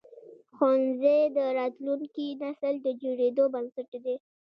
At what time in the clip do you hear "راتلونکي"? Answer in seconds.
1.59-2.25